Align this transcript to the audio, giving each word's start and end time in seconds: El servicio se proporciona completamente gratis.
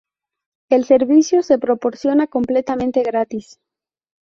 El 0.71 0.83
servicio 0.85 1.43
se 1.43 1.59
proporciona 1.59 2.25
completamente 2.25 3.03
gratis. 3.03 3.59